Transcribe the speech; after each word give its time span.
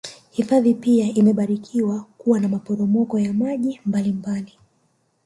Hifadhi 0.31 0.73
pia 0.73 1.07
imebarikiwa 1.13 2.05
kuwa 2.17 2.39
na 2.39 2.47
maporopoko 2.47 3.19
ya 3.19 3.33
maji 3.33 3.81
mbali 3.85 4.11
mbali 4.11 4.53